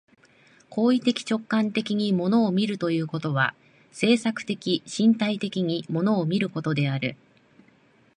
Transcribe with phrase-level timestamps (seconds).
[0.71, 3.53] 行為的直観的に物を見るということは、
[3.91, 7.15] 制作的身体的に物を見ることである。